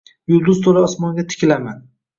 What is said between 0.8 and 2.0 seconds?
osmonga tikilaman.